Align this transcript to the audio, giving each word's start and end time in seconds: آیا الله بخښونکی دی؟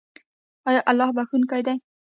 آیا 0.69 0.81
الله 0.89 1.09
بخښونکی 1.17 1.61
دی؟ 1.67 1.75